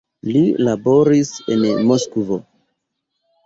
Li 0.29 0.39
laboris 0.67 1.31
en 1.57 1.69
Moskvo. 1.93 2.43